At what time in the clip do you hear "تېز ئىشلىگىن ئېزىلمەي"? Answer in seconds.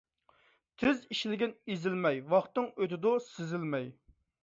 0.83-2.19